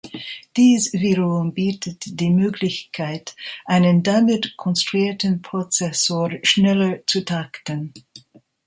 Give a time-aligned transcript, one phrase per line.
[0.57, 7.93] Dies wiederum bietet die Möglichkeit, einen damit konstruierten Prozessor schneller zu takten.